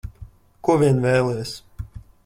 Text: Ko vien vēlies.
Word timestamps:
Ko 0.69 0.77
vien 0.85 1.05
vēlies. 1.05 1.55